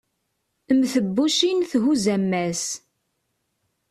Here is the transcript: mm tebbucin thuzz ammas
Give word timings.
mm 0.75 0.81
tebbucin 0.93 1.59
thuzz 1.71 2.05
ammas 2.15 2.63